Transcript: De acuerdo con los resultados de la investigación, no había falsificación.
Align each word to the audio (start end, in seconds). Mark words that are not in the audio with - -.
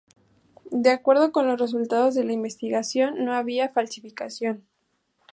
De 0.71 0.89
acuerdo 0.89 1.31
con 1.31 1.45
los 1.45 1.59
resultados 1.61 2.15
de 2.15 2.23
la 2.23 2.33
investigación, 2.33 3.23
no 3.23 3.33
había 3.35 3.69
falsificación. 3.69 4.65